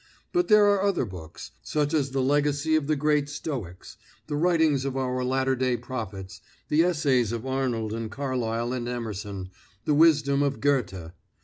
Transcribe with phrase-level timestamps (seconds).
[0.33, 4.83] But there are other books, such as the legacy of the great Stoics, the writings
[4.83, 9.51] of our latter day prophets, the essays of Arnold and Carlyle and Emerson,
[9.85, 11.11] the wisdom of Goethe.